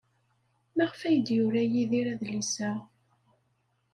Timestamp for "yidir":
1.65-2.07